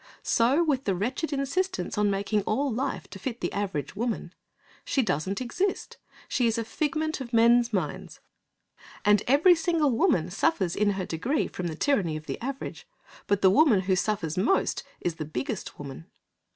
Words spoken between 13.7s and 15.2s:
who suffers most is